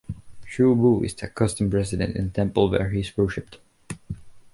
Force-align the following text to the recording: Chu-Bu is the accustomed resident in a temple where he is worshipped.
Chu-Bu 0.47 1.03
is 1.05 1.13
the 1.13 1.27
accustomed 1.27 1.75
resident 1.75 2.15
in 2.15 2.25
a 2.25 2.29
temple 2.31 2.71
where 2.71 2.89
he 2.89 3.01
is 3.01 3.15
worshipped. 3.15 3.59